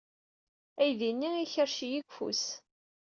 Aydi-nni 0.81 1.31
ikerrec-iyi 1.43 1.99
seg 2.03 2.09
ufus. 2.11 2.43